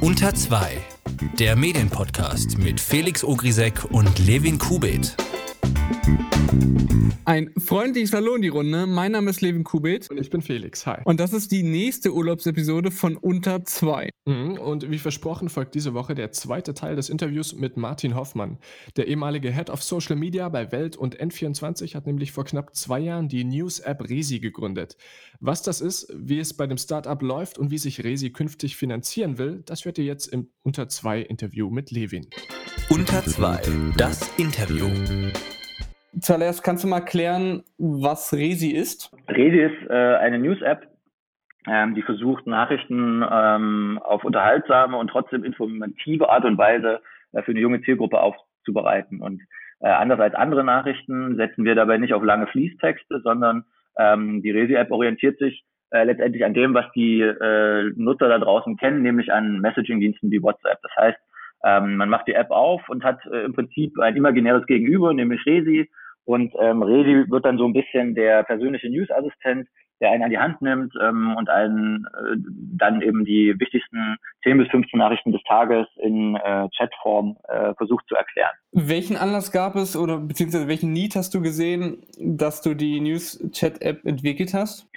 [0.00, 0.78] Unter 2,
[1.38, 5.16] der Medienpodcast mit Felix Ogrisek und Levin Kubit.
[7.26, 8.86] Ein freundliches Hallo in die Runde.
[8.86, 10.10] Mein Name ist Levin Kubit.
[10.10, 10.86] Und ich bin Felix.
[10.86, 11.00] Hi.
[11.04, 14.10] Und das ist die nächste Urlaubsepisode von Unter 2.
[14.26, 18.58] Mhm, und wie versprochen folgt diese Woche der zweite Teil des Interviews mit Martin Hoffmann.
[18.96, 23.00] Der ehemalige Head of Social Media bei Welt und N24 hat nämlich vor knapp zwei
[23.00, 24.96] Jahren die News-App Resi gegründet.
[25.40, 29.38] Was das ist, wie es bei dem Startup läuft und wie sich Resi künftig finanzieren
[29.38, 32.26] will, das hört ihr jetzt im Unter 2 Interview mit Levin.
[32.90, 33.62] Unter 2,
[33.96, 34.90] das Interview.
[36.20, 39.10] Zuallererst kannst du mal klären, was Resi ist?
[39.28, 40.86] Resi ist äh, eine News-App,
[41.66, 47.00] ähm, die versucht, Nachrichten ähm, auf unterhaltsame und trotzdem informative Art und Weise
[47.32, 49.20] äh, für eine junge Zielgruppe aufzubereiten.
[49.20, 49.42] Und
[49.80, 53.64] äh, anders als andere Nachrichten setzen wir dabei nicht auf lange Fließtexte, sondern
[53.98, 58.76] ähm, die Resi-App orientiert sich äh, letztendlich an dem, was die äh, Nutzer da draußen
[58.76, 60.78] kennen, nämlich an Messaging-Diensten wie WhatsApp.
[60.82, 61.18] Das heißt,
[61.64, 65.44] ähm, man macht die App auf und hat äh, im Prinzip ein imaginäres Gegenüber, nämlich
[65.46, 65.88] Resi,
[66.24, 69.68] und ähm, Redi wird dann so ein bisschen der persönliche News-Assistent,
[70.00, 72.36] der einen an die Hand nimmt ähm, und einen äh,
[72.76, 78.06] dann eben die wichtigsten 10 bis 15 Nachrichten des Tages in äh, Chatform äh, versucht
[78.08, 78.52] zu erklären.
[78.72, 84.04] Welchen Anlass gab es oder beziehungsweise welchen Need hast du gesehen, dass du die News-Chat-App
[84.04, 84.90] entwickelt hast?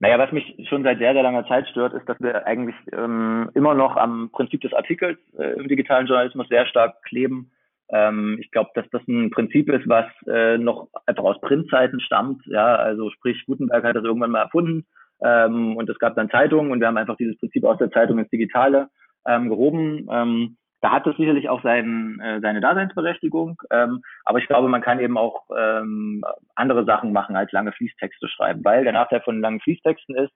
[0.00, 3.50] Naja, was mich schon seit sehr, sehr langer Zeit stört, ist, dass wir eigentlich ähm,
[3.54, 7.50] immer noch am Prinzip des Artikels äh, im digitalen Journalismus sehr stark kleben
[7.92, 12.44] ähm, ich glaube, dass das ein Prinzip ist, was äh, noch einfach aus Printzeiten stammt.
[12.46, 14.86] Ja, also sprich, Gutenberg hat das irgendwann mal erfunden
[15.22, 18.18] ähm, und es gab dann Zeitungen und wir haben einfach dieses Prinzip aus der Zeitung
[18.18, 18.88] ins Digitale
[19.26, 20.08] ähm, gehoben.
[20.10, 24.80] Ähm, da hat es sicherlich auch sein, äh, seine Daseinsberechtigung, ähm, aber ich glaube, man
[24.80, 26.24] kann eben auch ähm,
[26.54, 30.32] andere Sachen machen, als lange Fließtexte schreiben, weil der Nachteil von langen Fließtexten ist,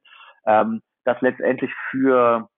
[0.46, 2.48] ähm, dass letztendlich für,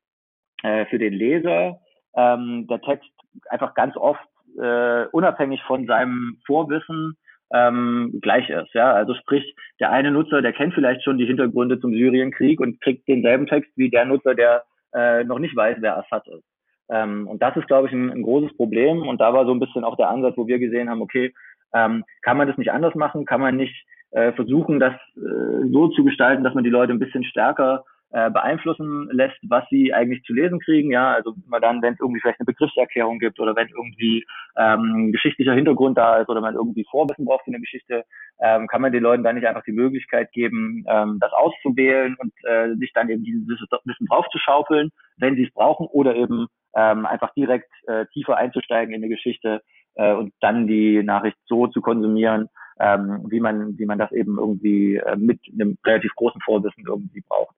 [0.63, 1.79] äh, für den Leser
[2.17, 3.11] ähm, der Text
[3.51, 4.27] einfach ganz oft
[4.61, 7.17] äh, unabhängig von seinem Vorwissen
[7.53, 8.75] ähm, gleich ist.
[8.75, 12.81] Ja, also sprich, der eine Nutzer, der kennt vielleicht schon die Hintergründe zum Syrienkrieg und
[12.81, 14.65] kriegt denselben Text wie der Nutzer, der
[14.95, 16.45] äh, noch nicht weiß, wer Assad ist.
[16.89, 19.07] Ähm, und das ist, glaube ich, ein, ein, großes Problem.
[19.07, 21.35] Und da war so ein bisschen auch der Ansatz, wo wir gesehen haben, okay,
[21.75, 23.25] ähm, kann man das nicht anders machen?
[23.25, 26.99] Kann man nicht äh, versuchen, das äh, so zu gestalten, dass man die Leute ein
[26.99, 30.91] bisschen stärker äh, beeinflussen lässt, was sie eigentlich zu lesen kriegen.
[30.91, 34.25] Ja, also immer dann, wenn es irgendwie vielleicht eine Begriffserklärung gibt oder wenn irgendwie
[34.57, 38.05] ähm, geschichtlicher Hintergrund da ist oder man irgendwie Vorwissen braucht für eine Geschichte,
[38.41, 42.33] ähm, kann man den Leuten dann nicht einfach die Möglichkeit geben, ähm, das auszuwählen und
[42.45, 46.47] äh, sich dann eben dieses Wissen draufzuschaufeln, wenn sie es brauchen, oder eben
[46.77, 49.63] ähm, einfach direkt äh, tiefer einzusteigen in die Geschichte
[49.95, 54.39] äh, und dann die Nachricht so zu konsumieren, ähm, wie man, wie man das eben
[54.39, 57.57] irgendwie äh, mit einem relativ großen Vorwissen irgendwie braucht.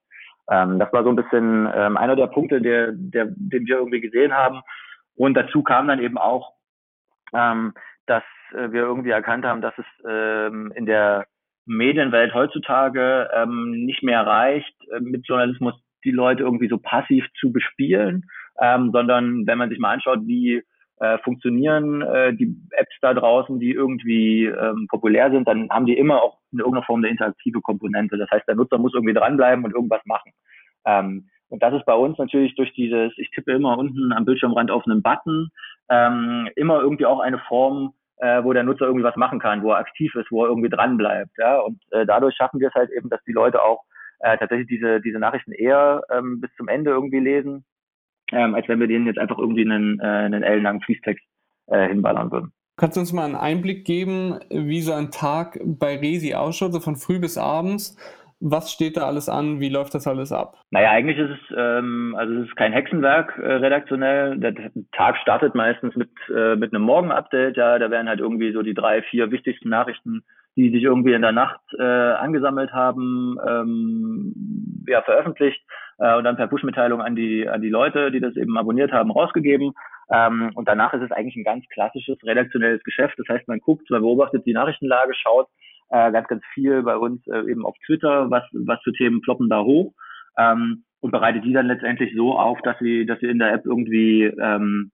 [0.51, 4.01] Ähm, das war so ein bisschen ähm, einer der Punkte, der, der, den wir irgendwie
[4.01, 4.61] gesehen haben.
[5.15, 6.55] Und dazu kam dann eben auch,
[7.35, 7.75] ähm,
[8.07, 8.23] dass
[8.53, 11.27] äh, wir irgendwie erkannt haben, dass es ähm, in der
[11.67, 17.53] Medienwelt heutzutage ähm, nicht mehr reicht, äh, mit Journalismus die Leute irgendwie so passiv zu
[17.53, 18.25] bespielen,
[18.61, 20.63] ähm, sondern wenn man sich mal anschaut, wie
[21.01, 25.97] äh, funktionieren äh, die Apps da draußen, die irgendwie ähm, populär sind, dann haben die
[25.97, 28.17] immer auch in irgendeiner Form eine interaktive Komponente.
[28.17, 30.33] Das heißt, der Nutzer muss irgendwie dranbleiben und irgendwas machen.
[30.85, 34.71] Ähm, und das ist bei uns natürlich durch dieses, ich tippe immer unten am Bildschirmrand
[34.71, 35.51] auf einen Button,
[35.89, 39.73] ähm, immer irgendwie auch eine Form, äh, wo der Nutzer irgendwie was machen kann, wo
[39.73, 41.39] er aktiv ist, wo er irgendwie dranbleibt.
[41.39, 41.61] Ja?
[41.61, 43.85] Und äh, dadurch schaffen wir es halt eben, dass die Leute auch
[44.19, 47.65] äh, tatsächlich diese, diese Nachrichten eher ähm, bis zum Ende irgendwie lesen
[48.33, 51.25] ähm, als wenn wir denen jetzt einfach irgendwie einen, äh, einen ellenlangen Fließtext
[51.67, 52.53] äh, hinballern würden.
[52.77, 56.79] Kannst du uns mal einen Einblick geben, wie so ein Tag bei Resi ausschaut, so
[56.81, 57.97] von früh bis abends?
[58.41, 59.59] Was steht da alles an?
[59.59, 60.57] Wie läuft das alles ab?
[60.71, 64.39] Naja, eigentlich ist es, ähm, also es ist kein Hexenwerk äh, redaktionell.
[64.39, 64.55] Der
[64.93, 67.57] Tag startet meistens mit, äh, mit einem Morgenupdate.
[67.57, 70.23] Ja, da werden halt irgendwie so die drei, vier wichtigsten Nachrichten,
[70.55, 75.61] die sich irgendwie in der Nacht äh, angesammelt haben, ähm, ja, veröffentlicht
[75.99, 79.11] äh, und dann per Push-Mitteilung an die, an die Leute, die das eben abonniert haben,
[79.11, 79.73] rausgegeben.
[80.11, 83.19] Ähm, und danach ist es eigentlich ein ganz klassisches redaktionelles Geschäft.
[83.19, 85.49] Das heißt, man guckt, man beobachtet die Nachrichtenlage, schaut
[85.91, 89.49] äh, ganz, ganz viel bei uns äh, eben auf Twitter, was, was für Themen ploppen
[89.49, 89.93] da hoch
[90.39, 93.67] ähm, und bereitet die dann letztendlich so auf, dass sie, dass sie in der App
[93.67, 94.91] irgendwie ähm,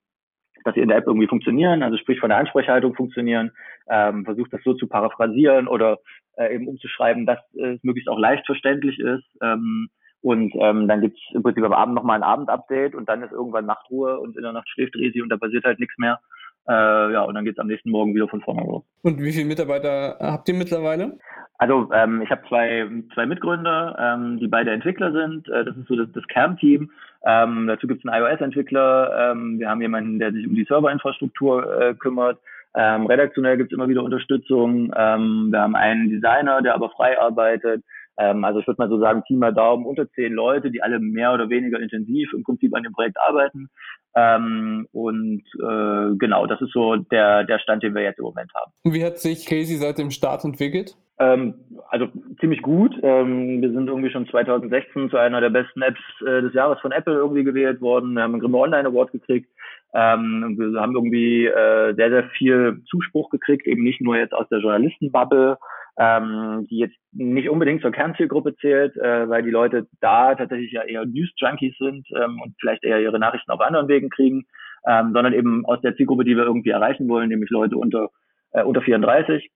[0.65, 3.53] dass sie in der App irgendwie funktionieren, also sprich von der Ansprechhaltung funktionieren,
[3.89, 5.99] ähm, versucht das so zu paraphrasieren oder
[6.37, 9.25] äh, eben umzuschreiben, dass es möglichst auch leicht verständlich ist.
[9.43, 9.89] Ähm,
[10.25, 13.67] und ähm, dann gibt's im Prinzip am Abend nochmal ein Abendupdate und dann ist irgendwann
[13.67, 16.19] Nachtruhe und in der Nacht schläft Resi und da passiert halt nichts mehr.
[16.67, 18.83] Äh, ja, und dann geht es am nächsten Morgen wieder von vorne los.
[19.03, 21.19] Und wie viele Mitarbeiter habt ihr mittlerweile?
[21.59, 25.47] Also ähm, ich habe zwei, zwei Mitgründer, ähm, die beide Entwickler sind.
[25.51, 26.91] Äh, das ist so das, das Kernteam.
[27.27, 29.33] Ähm, dazu gibt es einen iOS-Entwickler.
[29.33, 32.39] Ähm, wir haben jemanden, der sich um die Serverinfrastruktur äh, kümmert.
[32.75, 34.91] Ähm, redaktionell gibt es immer wieder Unterstützung.
[34.97, 37.85] Ähm, wir haben einen Designer, der aber frei arbeitet.
[38.17, 41.01] Ähm, also ich würde mal so sagen, Team mal Daumen unter zehn Leute, die alle
[41.01, 43.69] mehr oder weniger intensiv im Prinzip an dem Projekt arbeiten.
[44.17, 48.53] Ähm, und äh, genau, das ist so der, der Stand, den wir jetzt im Moment
[48.55, 48.73] haben.
[48.85, 50.97] Und wie hat sich Casey seit dem Start entwickelt?
[51.19, 51.55] Ähm,
[51.91, 52.09] also
[52.41, 52.95] ziemlich gut.
[53.03, 56.93] Ähm, wir sind irgendwie schon 2016 zu einer der besten Apps äh, des Jahres von
[56.93, 58.15] Apple irgendwie gewählt worden.
[58.15, 59.49] Wir haben einen Grimme Online Award gekriegt.
[59.95, 64.49] Ähm, wir haben irgendwie äh, sehr, sehr viel Zuspruch gekriegt, eben nicht nur jetzt aus
[64.49, 65.57] der Journalistenbubble,
[65.99, 70.83] ähm, die jetzt nicht unbedingt zur Kernzielgruppe zählt, äh, weil die Leute da tatsächlich ja
[70.83, 74.45] eher News-Junkies sind ähm, und vielleicht eher ihre Nachrichten auf anderen Wegen kriegen,
[74.87, 78.09] ähm, sondern eben aus der Zielgruppe, die wir irgendwie erreichen wollen, nämlich Leute unter,
[78.51, 79.51] äh, unter 34.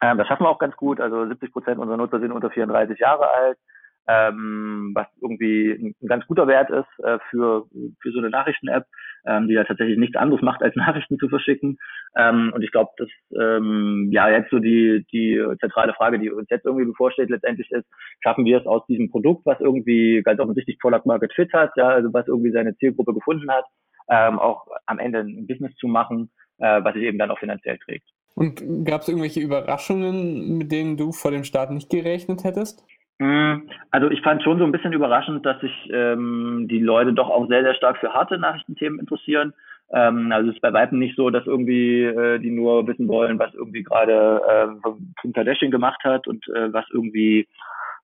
[0.00, 1.00] Ähm, das schaffen wir auch ganz gut.
[1.00, 3.58] Also 70 Prozent unserer Nutzer sind unter 34 Jahre alt
[4.06, 7.66] ähm, was irgendwie ein, ein, ganz guter Wert ist äh, für,
[8.00, 8.86] für so eine Nachrichten-App,
[9.26, 11.78] ähm, die ja tatsächlich nichts anderes macht, als Nachrichten zu verschicken.
[12.16, 16.48] Ähm, und ich glaube, dass ähm, ja jetzt so die, die zentrale Frage, die uns
[16.50, 17.86] jetzt irgendwie bevorsteht, letztendlich ist,
[18.22, 21.88] schaffen wir es aus diesem Produkt, was irgendwie ganz offensichtlich Product Market Fit hat, ja,
[21.88, 23.64] also was irgendwie seine Zielgruppe gefunden hat,
[24.08, 27.78] ähm, auch am Ende ein Business zu machen, äh, was sich eben dann auch finanziell
[27.78, 28.06] trägt.
[28.34, 32.84] Und gab es irgendwelche Überraschungen, mit denen du vor dem Start nicht gerechnet hättest?
[33.18, 37.30] Mm, also ich fand schon so ein bisschen überraschend, dass sich ähm, die Leute doch
[37.30, 39.52] auch sehr, sehr stark für harte Nachrichtenthemen interessieren.
[39.92, 43.38] Ähm, also es ist bei Weitem nicht so, dass irgendwie äh, die nur wissen wollen,
[43.38, 44.90] was irgendwie gerade äh,
[45.20, 47.46] Kim Kardashian gemacht hat und äh, was irgendwie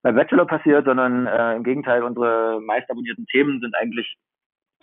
[0.01, 4.15] bei Bachelor passiert, sondern äh, im Gegenteil, unsere meist abonnierten Themen sind eigentlich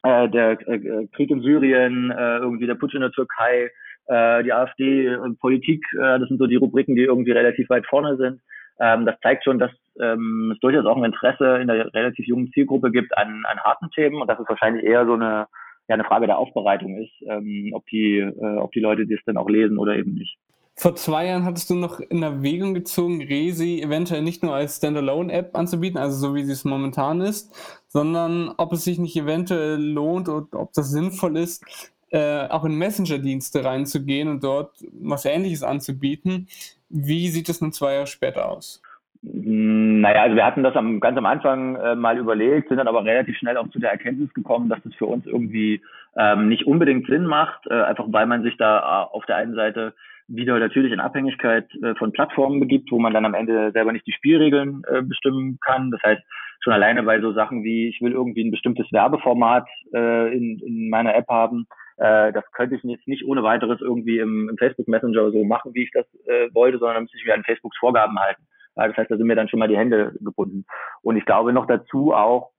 [0.03, 3.71] äh, der äh, Krieg in Syrien, äh, irgendwie der Putsch in der Türkei,
[4.07, 8.17] äh, die AfD, Politik, äh, das sind so die Rubriken, die irgendwie relativ weit vorne
[8.17, 8.41] sind.
[8.81, 9.71] Ähm, das zeigt schon, dass
[10.01, 13.91] ähm, es durchaus auch ein Interesse in der relativ jungen Zielgruppe gibt an, an harten
[13.91, 15.47] Themen und dass es wahrscheinlich eher so eine,
[15.89, 19.37] ja, eine Frage der Aufbereitung ist, ähm, ob, die, äh, ob die Leute das dann
[19.37, 20.39] auch lesen oder eben nicht.
[20.77, 25.57] Vor zwei Jahren hattest du noch in Erwägung gezogen, Resi eventuell nicht nur als Standalone-App
[25.57, 27.53] anzubieten, also so wie sie es momentan ist,
[27.89, 31.65] sondern ob es sich nicht eventuell lohnt und ob das sinnvoll ist,
[32.11, 36.49] äh, auch in Messenger-Dienste reinzugehen und dort was Ähnliches anzubieten.
[36.89, 38.83] Wie sieht es nun zwei Jahre später aus?
[39.23, 42.89] Hm, naja, also wir hatten das am, ganz am Anfang äh, mal überlegt, sind dann
[42.89, 45.83] aber relativ schnell auch zu der Erkenntnis gekommen, dass das für uns irgendwie
[46.17, 49.55] ähm, nicht unbedingt Sinn macht, äh, einfach weil man sich da äh, auf der einen
[49.55, 49.95] Seite
[50.29, 54.07] wieder natürlich in Abhängigkeit äh, von Plattformen begibt, wo man dann am Ende selber nicht
[54.07, 55.91] die Spielregeln äh, bestimmen kann.
[55.91, 56.23] Das heißt,
[56.61, 60.91] schon alleine bei so Sachen wie, ich will irgendwie ein bestimmtes Werbeformat äh, in, in
[60.91, 61.67] meiner App haben,
[61.99, 65.75] äh, das könnte ich jetzt nicht ohne weiteres irgendwie im, im Facebook Messenger so machen,
[65.75, 68.47] wie ich das äh, wollte, sondern müsste ich mir an Facebooks Vorgaben halten.
[68.75, 70.65] Das heißt, da sind mir dann schon mal die Hände gebunden.
[71.03, 72.53] Und ich glaube noch dazu auch,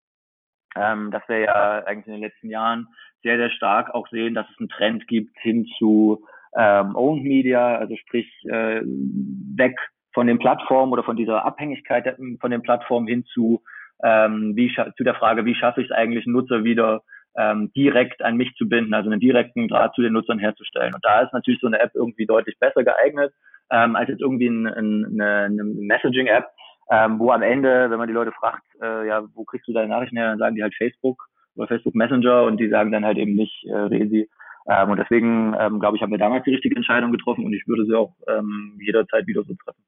[0.75, 2.87] ähm, dass wir ja eigentlich in den letzten Jahren
[3.23, 6.25] sehr, sehr stark auch sehen, dass es einen Trend gibt hin zu
[6.57, 9.77] ähm, Owned Media, also sprich äh, weg
[10.13, 13.61] von den Plattformen oder von dieser Abhängigkeit von den Plattformen hin zu,
[14.03, 17.03] ähm, wie zu der Frage, wie schaffe ich es eigentlich, Nutzer wieder
[17.39, 20.93] ähm, direkt an mich zu binden, also einen direkten Draht zu den Nutzern herzustellen.
[20.93, 23.33] Und da ist natürlich so eine App irgendwie deutlich besser geeignet
[23.71, 26.47] ähm, als jetzt irgendwie ein, ein, eine, eine Messaging-App,
[26.91, 29.89] ähm, wo am Ende, wenn man die Leute fragt, äh, ja, wo kriegst du deine
[29.89, 33.17] Nachrichten her, dann sagen die halt Facebook oder Facebook Messenger und die sagen dann halt
[33.17, 34.29] eben nicht äh, Resi.
[34.67, 37.67] Ähm, und deswegen, ähm, glaube ich, haben wir damals die richtige Entscheidung getroffen und ich
[37.67, 39.83] würde sie auch ähm, jederzeit wieder so treffen.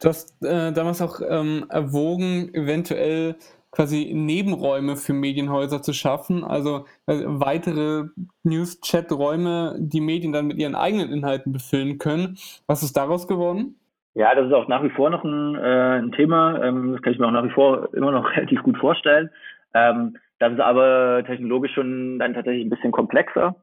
[0.00, 3.36] Du hast äh, damals auch ähm, erwogen, eventuell
[3.70, 8.08] quasi Nebenräume für Medienhäuser zu schaffen, also äh, weitere
[8.42, 12.38] News-Chat-Räume, die Medien dann mit ihren eigenen Inhalten befüllen können.
[12.66, 13.76] Was ist daraus geworden?
[14.14, 16.62] Ja, das ist auch nach wie vor noch ein, äh, ein Thema.
[16.62, 19.30] Ähm, das kann ich mir auch nach wie vor immer noch relativ gut vorstellen.
[19.74, 23.54] Ähm, das ist aber technologisch schon dann tatsächlich ein bisschen komplexer.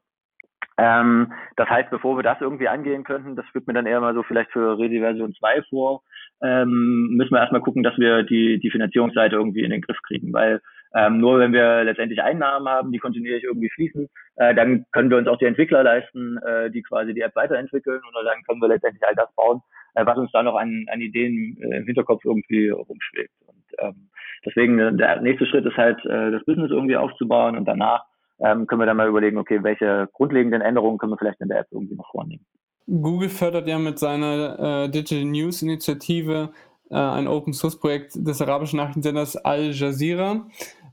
[0.77, 4.13] Ähm, das heißt, bevor wir das irgendwie angehen könnten, das führt mir dann eher mal
[4.13, 6.03] so vielleicht für Redi Version 2 vor,
[6.41, 10.33] ähm, müssen wir erstmal gucken, dass wir die, die Finanzierungsseite irgendwie in den Griff kriegen,
[10.33, 10.61] weil
[10.95, 15.17] ähm, nur wenn wir letztendlich Einnahmen haben, die kontinuierlich irgendwie fließen, äh, dann können wir
[15.17, 18.69] uns auch die Entwickler leisten, äh, die quasi die App weiterentwickeln und dann können wir
[18.69, 19.61] letztendlich all das bauen,
[19.95, 23.33] äh, was uns da noch an, an Ideen äh, im Hinterkopf irgendwie rumschlägt.
[23.45, 24.09] Und ähm,
[24.45, 28.05] deswegen äh, der nächste Schritt ist halt, äh, das Business irgendwie aufzubauen und danach
[28.39, 31.59] ähm, können wir dann mal überlegen, okay, welche grundlegenden Änderungen können wir vielleicht in der
[31.59, 32.45] App irgendwie noch vornehmen.
[32.87, 36.51] Google fördert ja mit seiner äh, Digital News Initiative
[36.89, 40.45] äh, ein Open Source Projekt des arabischen Nachrichtensenders Al Jazeera.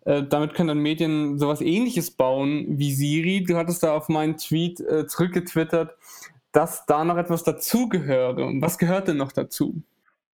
[0.05, 3.45] Äh, damit können dann Medien sowas ähnliches bauen wie Siri.
[3.45, 5.95] Du hattest da auf meinen Tweet äh, zurückgetwittert,
[6.53, 8.53] dass da noch etwas dazugehöre.
[8.61, 9.83] Was gehört denn noch dazu?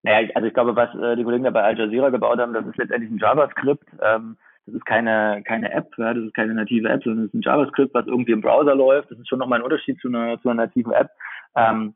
[0.04, 2.66] Naja, also ich glaube, was äh, die Kollegen da bei Al Jazeera gebaut haben, das
[2.66, 3.88] ist letztendlich ein JavaScript.
[4.02, 4.38] Ähm,
[4.68, 7.42] das ist keine, keine App, ja, das ist keine native App, sondern das ist ein
[7.42, 9.10] JavaScript, was irgendwie im Browser läuft.
[9.10, 11.10] Das ist schon nochmal ein Unterschied zu einer, zu einer nativen App.
[11.58, 11.96] Ähm,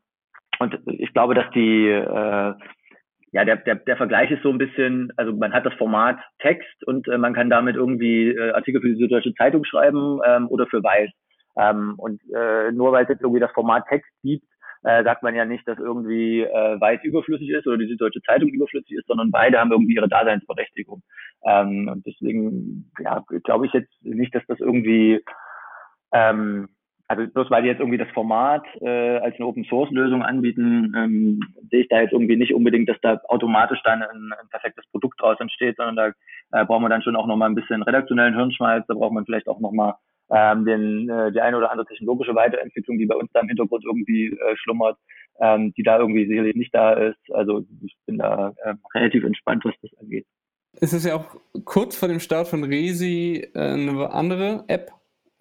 [0.58, 2.54] und ich glaube, dass die, äh,
[3.32, 6.86] ja, der, der, der Vergleich ist so ein bisschen, also man hat das Format Text
[6.86, 10.66] und äh, man kann damit irgendwie äh, Artikel für die Süddeutsche Zeitung schreiben ähm, oder
[10.66, 11.10] für Weiß.
[11.56, 14.44] Ähm, und äh, nur weil es jetzt irgendwie das Format Text gibt,
[14.84, 18.48] äh, sagt man ja nicht, dass irgendwie äh, Weiß überflüssig ist oder die Süddeutsche Zeitung
[18.48, 21.02] überflüssig ist, sondern beide haben irgendwie ihre Daseinsberechtigung.
[21.44, 25.24] Ähm, und deswegen, ja, glaube ich jetzt nicht, dass das irgendwie
[26.12, 26.68] ähm,
[27.12, 30.94] also bloß weil die jetzt irgendwie das Format äh, als eine Open Source Lösung anbieten,
[30.96, 31.40] ähm,
[31.70, 35.20] sehe ich da jetzt irgendwie nicht unbedingt, dass da automatisch dann ein, ein perfektes Produkt
[35.20, 36.14] draus entsteht, sondern
[36.50, 39.26] da äh, braucht man dann schon auch nochmal ein bisschen redaktionellen Hirnschmalz, da braucht man
[39.26, 39.94] vielleicht auch nochmal
[40.30, 43.84] ähm, den, äh, die eine oder andere technologische Weiterentwicklung, die bei uns da im Hintergrund
[43.84, 44.96] irgendwie äh, schlummert,
[45.40, 47.20] ähm, die da irgendwie sicherlich nicht da ist.
[47.32, 50.26] Also ich bin da äh, relativ entspannt, was das angeht.
[50.80, 54.90] Es ist ja auch kurz vor dem Start von Resi äh, eine andere App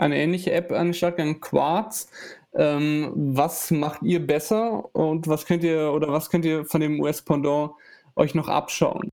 [0.02, 2.12] eine ähnliche App an den Start gegangen, Quartz.
[2.54, 7.00] Ähm, was macht ihr besser und was könnt ihr oder was könnt ihr von dem
[7.00, 7.72] US-Pendant
[8.16, 9.12] euch noch abschauen?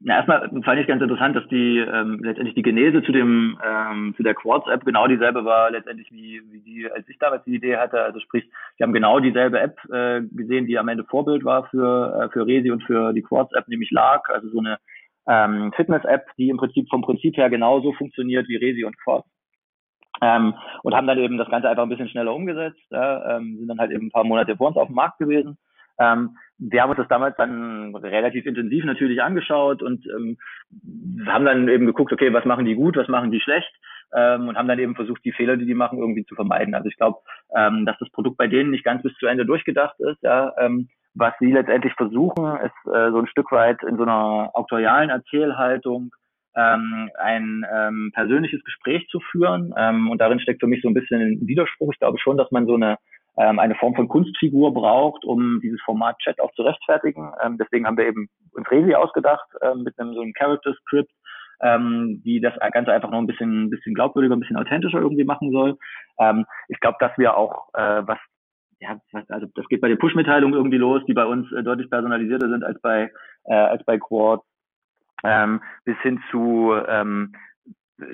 [0.00, 4.14] Na, erstmal fand ich ganz interessant, dass die ähm, letztendlich die Genese zu dem ähm,
[4.16, 7.76] zu der Quartz-App genau dieselbe war letztendlich wie, wie die, als ich damals die Idee
[7.76, 8.00] hatte.
[8.00, 12.22] Also sprich, wir haben genau dieselbe App äh, gesehen, die am Ende Vorbild war für
[12.22, 14.78] äh, für Resi und für die Quartz-App, nämlich Lark, also so eine
[15.26, 19.26] ähm, Fitness-App, die im Prinzip vom Prinzip her genauso funktioniert wie Resi und Quartz.
[20.20, 23.68] Ähm, und haben dann eben das Ganze einfach ein bisschen schneller umgesetzt, ja, ähm, sind
[23.68, 25.58] dann halt eben ein paar Monate vor uns auf dem Markt gewesen.
[26.00, 30.36] Ähm, wir haben uns das damals dann relativ intensiv natürlich angeschaut und ähm,
[31.26, 33.72] haben dann eben geguckt, okay, was machen die gut, was machen die schlecht
[34.14, 36.74] ähm, und haben dann eben versucht, die Fehler, die die machen, irgendwie zu vermeiden.
[36.74, 37.18] Also ich glaube,
[37.50, 40.22] dass das Produkt bei denen nicht ganz bis zu Ende durchgedacht ist.
[40.22, 40.52] Ja,
[41.18, 46.12] was sie letztendlich versuchen, ist äh, so ein Stück weit in so einer auktorialen Erzählhaltung
[46.58, 49.72] ähm, ein ähm, persönliches Gespräch zu führen.
[49.76, 51.92] Ähm, und darin steckt für mich so ein bisschen ein Widerspruch.
[51.92, 52.98] Ich glaube schon, dass man so eine
[53.38, 57.32] ähm, eine Form von Kunstfigur braucht, um dieses Format Chat auch zu rechtfertigen.
[57.40, 61.12] Ähm, deswegen haben wir eben uns Resi ausgedacht ähm, mit einem so einem Character Script,
[61.62, 65.52] ähm, die das Ganze einfach noch ein bisschen, bisschen glaubwürdiger, ein bisschen authentischer irgendwie machen
[65.52, 65.78] soll.
[66.18, 68.18] Ähm, ich glaube, dass wir auch äh, was
[68.80, 68.96] ja,
[69.28, 72.64] also das geht bei den Push-Mitteilungen irgendwie los, die bei uns äh, deutlich personalisierter sind
[72.64, 73.10] als bei
[73.44, 74.40] äh, als bei Quad
[75.24, 77.34] ähm, bis hin zu, ähm,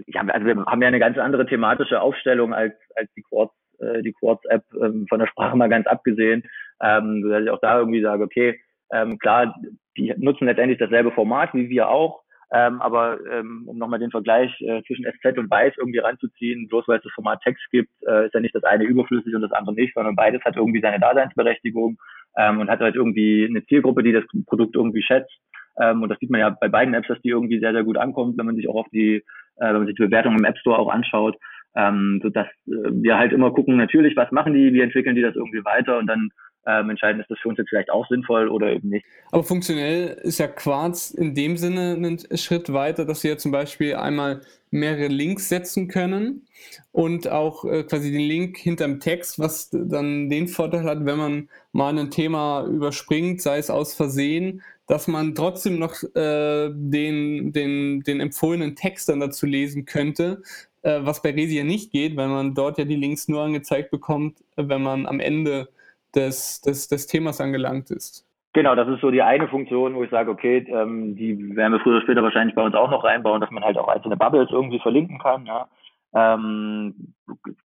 [0.06, 4.02] ja, also wir haben ja eine ganz andere thematische Aufstellung als, als die Quartz, äh,
[4.02, 6.44] die Quartz-App ähm, von der Sprache mal ganz abgesehen,
[6.80, 8.60] ähm, dass ich auch da irgendwie sage, okay,
[8.92, 9.54] ähm, klar,
[9.96, 14.52] die nutzen letztendlich dasselbe Format wie wir auch, ähm, aber ähm, um nochmal den Vergleich
[14.60, 18.26] äh, zwischen SZ und Weiß irgendwie ranzuziehen, bloß weil es das Format Text gibt, äh,
[18.26, 21.00] ist ja nicht das eine überflüssig und das andere nicht, sondern beides hat irgendwie seine
[21.00, 21.98] Daseinsberechtigung
[22.36, 25.32] ähm, und hat halt irgendwie eine Zielgruppe, die das Produkt irgendwie schätzt.
[25.80, 27.96] Ähm, und das sieht man ja bei beiden Apps, dass die irgendwie sehr, sehr gut
[27.96, 29.22] ankommt, wenn man sich auch auf die, äh,
[29.56, 31.36] wenn man sich die Bewertung im App Store auch anschaut.
[31.76, 35.22] Ähm, so dass äh, wir halt immer gucken, natürlich, was machen die, wie entwickeln die
[35.22, 36.30] das irgendwie weiter und dann
[36.66, 39.04] ähm, entscheiden, ist das für uns jetzt vielleicht auch sinnvoll oder eben nicht.
[39.32, 43.96] Aber funktionell ist ja Quarz in dem Sinne einen Schritt weiter, dass wir zum Beispiel
[43.96, 44.40] einmal
[44.70, 46.46] mehrere Links setzen können
[46.92, 51.48] und auch äh, quasi den Link hinterm Text, was dann den Vorteil hat, wenn man
[51.72, 58.02] mal ein Thema überspringt, sei es aus Versehen, dass man trotzdem noch äh, den, den,
[58.02, 60.42] den empfohlenen Text dann dazu lesen könnte,
[60.82, 63.90] äh, was bei Resi ja nicht geht, weil man dort ja die Links nur angezeigt
[63.90, 65.68] bekommt, wenn man am Ende
[66.14, 68.26] des, des, des Themas angelangt ist.
[68.52, 71.80] Genau, das ist so die eine Funktion, wo ich sage, okay, ähm, die werden wir
[71.80, 74.48] früher oder später wahrscheinlich bei uns auch noch reinbauen, dass man halt auch einzelne Bubbles
[74.52, 75.44] irgendwie verlinken kann.
[75.44, 75.66] Ja.
[76.14, 77.14] Ähm,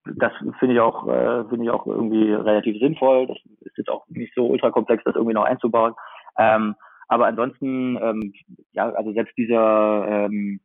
[0.05, 3.27] das finde ich auch, äh, finde ich auch irgendwie relativ sinnvoll.
[3.27, 5.93] Das ist jetzt auch nicht so ultra komplex, das irgendwie noch einzubauen.
[6.39, 6.75] Ähm,
[7.09, 8.33] aber ansonsten, ähm,
[8.71, 10.61] ja, also selbst dieser ähm,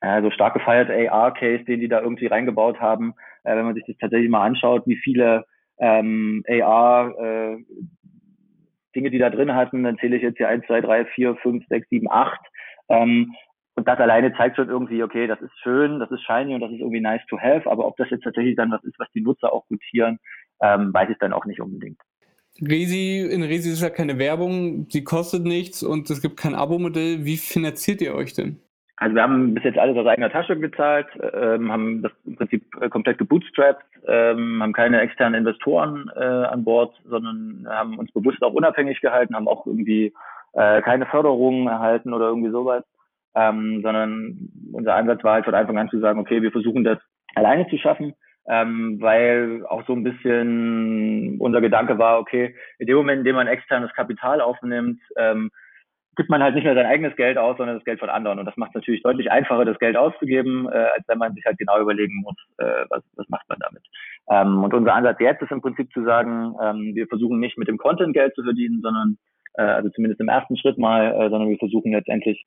[0.00, 3.84] äh, so stark gefeierte AR-Case, den die da irgendwie reingebaut haben, äh, wenn man sich
[3.86, 5.44] das tatsächlich mal anschaut, wie viele
[5.78, 7.56] ähm, AR äh,
[8.94, 11.66] Dinge, die da drin hatten, dann zähle ich jetzt hier eins, zwei, drei, vier, fünf,
[11.68, 12.40] sechs, sieben, acht.
[12.88, 13.34] Ähm,
[13.74, 16.70] und das alleine zeigt schon irgendwie, okay, das ist schön, das ist shiny und das
[16.70, 19.20] ist irgendwie nice to have, aber ob das jetzt tatsächlich dann was ist, was die
[19.20, 20.18] Nutzer auch gutieren,
[20.60, 22.00] ähm, weiß ich dann auch nicht unbedingt.
[22.60, 27.24] Resi, in Resi ist ja keine Werbung, sie kostet nichts und es gibt kein Abo-Modell.
[27.24, 28.60] Wie finanziert ihr euch denn?
[28.96, 32.64] Also wir haben bis jetzt alles aus eigener Tasche gezahlt, ähm, haben das im Prinzip
[32.80, 38.42] äh, komplett gebootstrapped, ähm, haben keine externen Investoren äh, an Bord, sondern haben uns bewusst
[38.42, 40.12] auch unabhängig gehalten, haben auch irgendwie
[40.54, 42.82] äh, keine Förderungen erhalten oder irgendwie sowas.
[43.34, 46.98] ähm, sondern unser Ansatz war halt von Anfang an zu sagen, okay, wir versuchen das
[47.34, 48.14] alleine zu schaffen,
[48.48, 53.36] ähm, weil auch so ein bisschen unser Gedanke war, okay, in dem Moment, in dem
[53.36, 55.50] man externes Kapital aufnimmt, ähm,
[56.16, 58.40] gibt man halt nicht mehr sein eigenes Geld aus, sondern das Geld von anderen.
[58.40, 61.44] Und das macht es natürlich deutlich einfacher, das Geld auszugeben, äh, als wenn man sich
[61.44, 63.84] halt genau überlegen muss, äh, was, was macht man damit.
[64.28, 67.68] Ähm, und unser Ansatz jetzt ist im Prinzip zu sagen, ähm, wir versuchen nicht mit
[67.68, 69.16] dem Content Geld zu verdienen, sondern
[69.54, 72.44] äh, also zumindest im ersten Schritt mal, äh, sondern wir versuchen letztendlich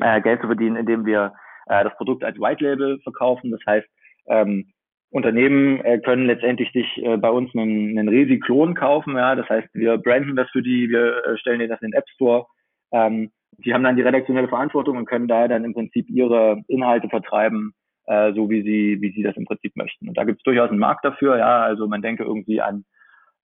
[0.00, 1.32] äh, Geld zu verdienen, indem wir
[1.66, 3.50] äh, das Produkt als White Label verkaufen.
[3.50, 3.88] Das heißt,
[4.28, 4.72] ähm,
[5.10, 9.16] Unternehmen äh, können letztendlich sich äh, bei uns einen, einen Resi-Klon kaufen.
[9.16, 11.98] Ja, das heißt, wir branden das für die, wir äh, stellen denen das in den
[11.98, 12.46] App Store.
[12.92, 17.08] Ähm, die haben dann die redaktionelle Verantwortung und können da dann im Prinzip ihre Inhalte
[17.08, 17.72] vertreiben,
[18.06, 20.08] äh, so wie sie, wie sie das im Prinzip möchten.
[20.08, 21.38] Und da gibt es durchaus einen Markt dafür.
[21.38, 22.84] Ja, also man denke irgendwie an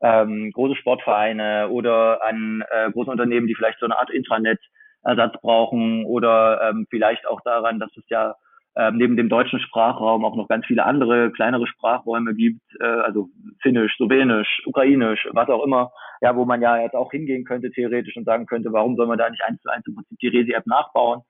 [0.02, 6.04] ähm, große Sportvereine oder an äh, große Unternehmen, die vielleicht so eine Art Intranet-Ersatz brauchen
[6.04, 8.34] oder ähm, vielleicht auch daran, dass es ja
[8.76, 13.28] ähm, neben dem deutschen Sprachraum auch noch ganz viele andere kleinere Sprachräume gibt, äh, also
[13.60, 18.16] Finnisch, Slowenisch, Ukrainisch, was auch immer, ja, wo man ja jetzt auch hingehen könnte theoretisch
[18.16, 20.66] und sagen könnte, warum soll man da nicht eins zu eins im Prinzip die Resi-App
[20.66, 21.20] nachbauen?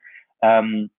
[0.41, 0.91] Ähm,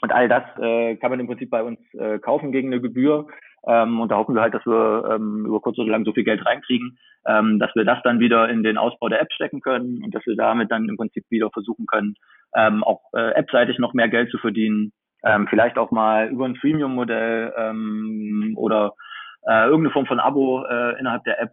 [0.00, 3.26] und all das äh, kann man im Prinzip bei uns äh, kaufen gegen eine Gebühr.
[3.66, 6.24] Ähm, und da hoffen wir halt, dass wir ähm, über kurz oder lang so viel
[6.24, 10.02] Geld reinkriegen, ähm, dass wir das dann wieder in den Ausbau der App stecken können
[10.04, 12.16] und dass wir damit dann im Prinzip wieder versuchen können,
[12.54, 14.92] ähm, auch äh, appseitig noch mehr Geld zu verdienen.
[15.24, 18.94] Ähm, vielleicht auch mal über ein Freemium-Modell ähm, oder
[19.46, 21.52] äh, irgendeine Form von Abo äh, innerhalb der App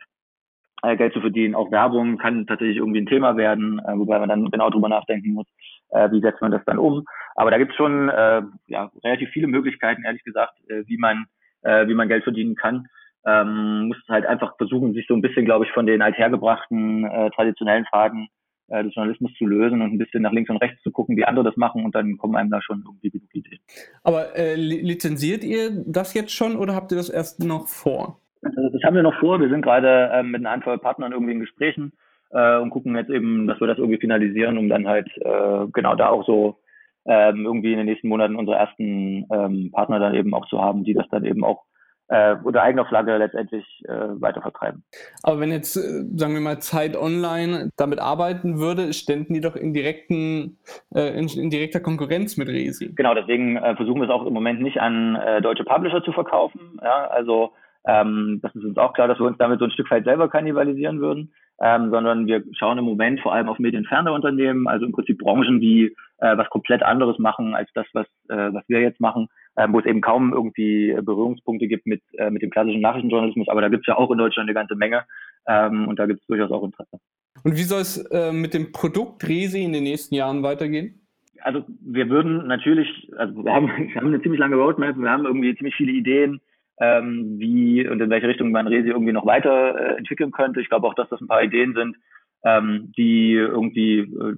[0.84, 1.56] äh, Geld zu verdienen.
[1.56, 5.34] Auch Werbung kann tatsächlich irgendwie ein Thema werden, äh, wobei man dann genau drüber nachdenken
[5.34, 5.48] muss,
[5.90, 7.06] äh, wie setzt man das dann um.
[7.36, 11.26] Aber da gibt es schon äh, ja, relativ viele Möglichkeiten, ehrlich gesagt, äh, wie man
[11.64, 12.88] äh, wie man Geld verdienen kann.
[13.26, 17.30] Ähm, muss halt einfach versuchen, sich so ein bisschen, glaube ich, von den althergebrachten äh,
[17.32, 18.30] traditionellen Fragen
[18.72, 21.26] äh, des Journalismus zu lösen und ein bisschen nach links und rechts zu gucken, wie
[21.26, 23.60] andere das machen und dann kommen einem da schon irgendwie genug Ideen.
[24.04, 28.20] Aber äh, lizenziert ihr das jetzt schon oder habt ihr das erst noch vor?
[28.44, 29.40] Also das haben wir noch vor.
[29.40, 31.94] Wir sind gerade äh, mit einer Handvoll Partnern irgendwie in Gesprächen
[32.32, 35.96] äh, und gucken jetzt eben, dass wir das irgendwie finalisieren, um dann halt äh, genau
[35.96, 36.58] da auch so
[37.06, 40.84] ähm, irgendwie in den nächsten Monaten unsere ersten ähm, Partner dann eben auch zu haben,
[40.84, 41.64] die das dann eben auch
[42.12, 44.84] äh, unter eigener Flagge letztendlich äh, weiter vertreiben.
[45.24, 49.56] Aber wenn jetzt, äh, sagen wir mal, Zeit Online damit arbeiten würde, ständen die doch
[49.56, 50.58] in, direkten,
[50.94, 52.92] äh, in, in, direkter Konkurrenz mit Resi.
[52.96, 56.12] Genau, deswegen äh, versuchen wir es auch im Moment nicht an äh, deutsche Publisher zu
[56.12, 56.80] verkaufen.
[56.84, 57.54] Ja, also
[57.88, 60.28] ähm, das ist uns auch klar, dass wir uns damit so ein Stück weit selber
[60.28, 64.92] kannibalisieren würden ähm, sondern wir schauen im Moment vor allem auf medienferne Unternehmen, also im
[64.92, 69.00] Prinzip Branchen, die äh, was komplett anderes machen als das, was, äh, was wir jetzt
[69.00, 73.48] machen, äh, wo es eben kaum irgendwie Berührungspunkte gibt mit, äh, mit dem klassischen Nachrichtenjournalismus,
[73.48, 75.04] aber da gibt es ja auch in Deutschland eine ganze Menge
[75.48, 77.00] ähm, und da gibt es durchaus auch Interesse.
[77.44, 81.02] Und wie soll es äh, mit dem Produkt Resi in den nächsten Jahren weitergehen?
[81.44, 85.26] Also wir würden natürlich, also wir haben, wir haben eine ziemlich lange Roadmap, wir haben
[85.26, 86.42] irgendwie ziemlich viele Ideen,
[86.82, 90.60] ähm, wie und in welche Richtung man Resi irgendwie noch weiter äh, entwickeln könnte.
[90.62, 91.96] Ich glaube auch, dass das ein paar Ideen sind,
[92.44, 94.36] ähm, die irgendwie, äh,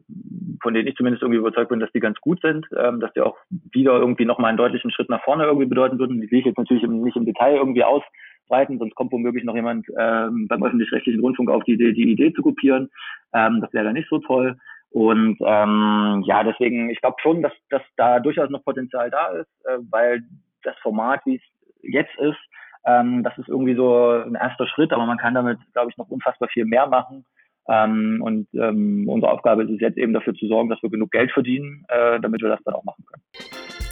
[0.61, 3.21] von denen ich zumindest irgendwie überzeugt bin, dass die ganz gut sind, ähm, dass die
[3.21, 3.37] auch
[3.71, 6.19] wieder irgendwie nochmal einen deutlichen Schritt nach vorne irgendwie bedeuten würden.
[6.19, 9.87] Die will ich jetzt natürlich nicht im Detail irgendwie ausbreiten, sonst kommt womöglich noch jemand
[9.97, 12.89] ähm, beim öffentlich-rechtlichen Rundfunk auf die Idee, die Idee zu kopieren.
[13.33, 14.57] Ähm, das wäre dann nicht so toll.
[14.89, 19.49] Und ähm, ja, deswegen, ich glaube schon, dass, dass da durchaus noch Potenzial da ist,
[19.65, 20.23] äh, weil
[20.61, 21.41] das Format, wie es
[21.83, 22.39] jetzt ist.
[22.85, 26.09] Ähm, das ist irgendwie so ein erster Schritt, aber man kann damit, glaube ich, noch
[26.09, 27.25] unfassbar viel mehr machen.
[27.69, 31.11] Ähm, und ähm, unsere Aufgabe ist es jetzt eben dafür zu sorgen, dass wir genug
[31.11, 33.23] Geld verdienen, äh, damit wir das dann auch machen können.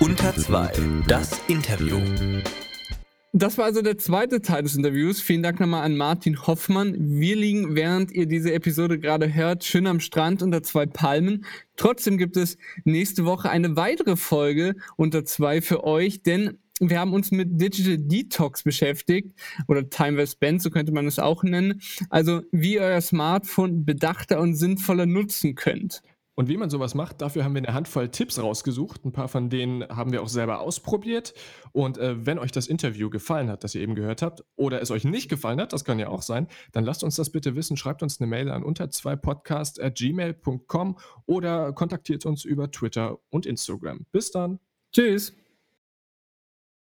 [0.01, 0.71] Unter zwei,
[1.07, 1.97] das Interview.
[3.33, 5.21] Das war also der zweite Teil des Interviews.
[5.21, 6.95] Vielen Dank nochmal an Martin Hoffmann.
[6.97, 11.45] Wir liegen, während ihr diese Episode gerade hört, schön am Strand unter zwei Palmen.
[11.77, 16.57] Trotzdem gibt es nächste Woche eine weitere Folge unter zwei für euch, denn
[16.89, 21.19] wir haben uns mit Digital Detox beschäftigt oder Time Well Spent, so könnte man es
[21.19, 21.81] auch nennen.
[22.09, 26.01] Also wie ihr euer Smartphone bedachter und sinnvoller nutzen könnt.
[26.33, 29.03] Und wie man sowas macht, dafür haben wir eine Handvoll Tipps rausgesucht.
[29.03, 31.33] Ein paar von denen haben wir auch selber ausprobiert.
[31.73, 34.91] Und äh, wenn euch das Interview gefallen hat, das ihr eben gehört habt, oder es
[34.91, 37.75] euch nicht gefallen hat, das kann ja auch sein, dann lasst uns das bitte wissen.
[37.75, 44.05] Schreibt uns eine Mail an unter 2 podcast@gmail.com oder kontaktiert uns über Twitter und Instagram.
[44.11, 44.59] Bis dann.
[44.93, 45.40] Tschüss.